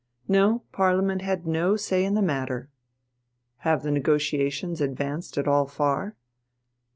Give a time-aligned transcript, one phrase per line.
[0.27, 2.71] No, Parliament had no say in the matter.
[3.57, 6.15] Have the negotiations advanced at all far?